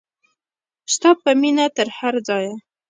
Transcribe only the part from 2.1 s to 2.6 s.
ځایه.